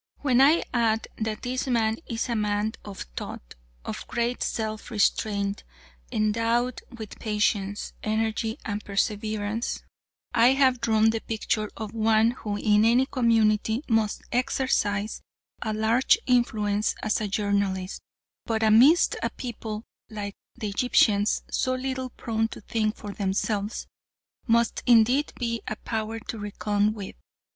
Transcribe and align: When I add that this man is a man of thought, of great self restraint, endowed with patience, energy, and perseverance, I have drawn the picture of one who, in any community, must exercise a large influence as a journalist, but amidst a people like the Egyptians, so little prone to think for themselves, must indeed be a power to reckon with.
When 0.21 0.41
I 0.41 0.63
add 0.73 1.07
that 1.19 1.43
this 1.43 1.67
man 1.67 1.97
is 2.07 2.27
a 2.27 2.35
man 2.35 2.73
of 2.83 3.01
thought, 3.15 3.53
of 3.85 4.07
great 4.07 4.41
self 4.41 4.89
restraint, 4.89 5.63
endowed 6.11 6.81
with 6.89 7.19
patience, 7.19 7.93
energy, 8.01 8.57
and 8.65 8.83
perseverance, 8.83 9.83
I 10.33 10.53
have 10.53 10.81
drawn 10.81 11.11
the 11.11 11.19
picture 11.21 11.69
of 11.77 11.93
one 11.93 12.31
who, 12.31 12.57
in 12.57 12.83
any 12.83 13.05
community, 13.05 13.83
must 13.87 14.23
exercise 14.31 15.21
a 15.61 15.71
large 15.71 16.17
influence 16.25 16.95
as 17.03 17.21
a 17.21 17.27
journalist, 17.27 18.01
but 18.47 18.63
amidst 18.63 19.17
a 19.21 19.29
people 19.29 19.83
like 20.09 20.35
the 20.55 20.67
Egyptians, 20.69 21.43
so 21.51 21.75
little 21.75 22.09
prone 22.09 22.47
to 22.47 22.61
think 22.61 22.95
for 22.95 23.13
themselves, 23.13 23.85
must 24.47 24.81
indeed 24.87 25.31
be 25.37 25.61
a 25.67 25.75
power 25.75 26.17
to 26.21 26.39
reckon 26.39 26.91
with. 26.95 27.15